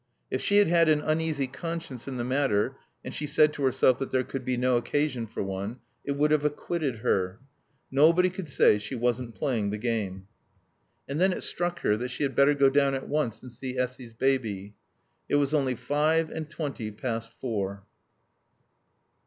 [0.31, 3.99] If she had had an uneasy conscience in the matter (and she said to herself
[3.99, 7.39] that there was no occasion for one), it would have acquitted her.
[7.91, 10.27] Nobody could say she wasn't playing the game.
[11.07, 13.77] And then it struck her that she had better go down at once and see
[13.77, 14.73] Essy's baby.
[15.29, 17.85] It was only five and twenty past four.